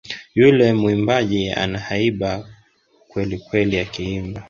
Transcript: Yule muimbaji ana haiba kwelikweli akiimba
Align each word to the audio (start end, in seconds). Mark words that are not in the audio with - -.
Yule 0.35 0.73
muimbaji 0.73 1.49
ana 1.49 1.79
haiba 1.79 2.47
kwelikweli 3.07 3.79
akiimba 3.79 4.39